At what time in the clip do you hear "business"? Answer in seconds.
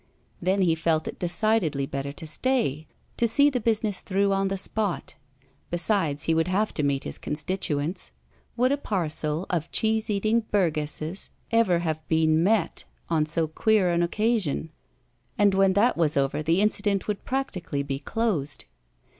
3.59-4.01